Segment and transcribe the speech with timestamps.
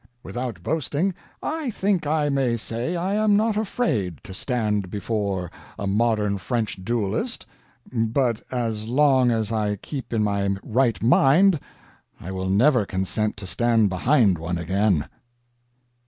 [0.23, 1.13] Without boasting,
[1.43, 6.83] I think I may say I am not afraid to stand before a modern French
[6.83, 7.45] duelist,
[7.93, 11.59] but as long as I keep in my right mind
[12.19, 15.07] I will never consent to stand behind one again.